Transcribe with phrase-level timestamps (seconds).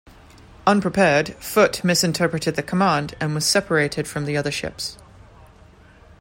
[0.65, 4.97] Unprepared, "Foote" misinterpreted the command and was separated from the other ships.